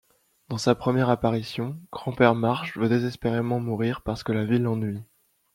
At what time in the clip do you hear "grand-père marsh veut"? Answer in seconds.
1.91-2.89